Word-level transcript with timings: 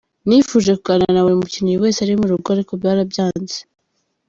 Nifuje 0.27 0.71
kuganira 0.79 1.11
na 1.13 1.21
buri 1.25 1.35
mukinnyi 1.41 1.73
wese 1.83 1.99
ari 2.01 2.13
mu 2.19 2.25
rugo 2.31 2.47
ariko 2.55 2.71
barabyanze. 2.83 3.57